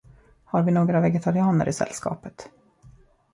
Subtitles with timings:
[0.45, 2.49] Har vi några vegetarianer i sällskapet?